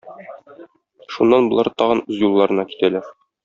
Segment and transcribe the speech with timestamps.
[1.17, 3.15] Шуннан болар тагын үз юлларына китәләр.